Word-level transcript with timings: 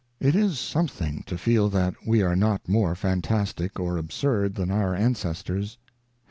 It 0.19 0.35
is 0.35 0.57
something 0.59 1.21
to 1.27 1.37
feel 1.37 1.69
that 1.69 1.93
we 2.07 2.23
are 2.23 2.35
not 2.35 2.67
more 2.67 2.95
fantastic 2.95 3.79
or 3.79 3.97
absurd 3.97 4.55
than 4.55 4.71
our 4.71 4.95
ancestors. 4.95 5.77